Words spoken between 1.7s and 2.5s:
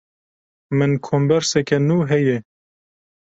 nû heye.